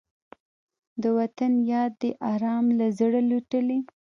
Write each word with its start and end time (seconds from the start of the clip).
د 1.01 1.03
وطن 1.17 1.51
یاد 1.71 1.91
دې 2.01 2.11
ارام 2.31 2.65
له 2.77 2.87
زړه 2.99 3.19
لوټلی 3.29 3.79